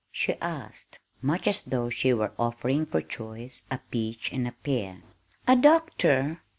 [0.11, 5.03] she asked, much as though she were offering for choice a peach and a pear.
[5.47, 6.41] "A doctor!"